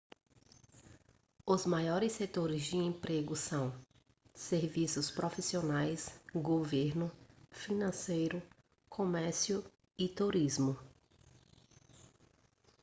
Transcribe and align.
os 1.45 1.67
maiores 1.67 2.13
setores 2.13 2.63
de 2.63 2.75
emprego 2.75 3.35
são 3.35 3.71
serviços 4.33 5.11
profissionais 5.11 6.09
governo 6.33 7.11
financeiro 7.51 8.41
comércio 8.89 9.63
e 9.99 10.09
turismo 10.09 10.75